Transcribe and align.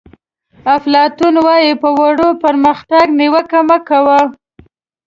افلاطون 0.75 1.35
وایي 1.45 1.73
په 1.81 1.89
ورو 1.99 2.29
پرمختګ 2.43 3.05
نیوکه 3.19 3.59
مه 3.67 3.77
کوئ. 3.87 4.21